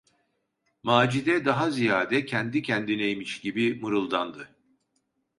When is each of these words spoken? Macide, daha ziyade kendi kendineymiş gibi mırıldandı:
Macide, 0.83 1.45
daha 1.45 1.71
ziyade 1.71 2.25
kendi 2.25 2.61
kendineymiş 2.61 3.39
gibi 3.41 3.73
mırıldandı: 3.81 4.55